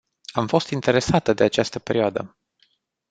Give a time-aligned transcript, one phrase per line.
[0.33, 2.37] Am fost interesată de această perioadă.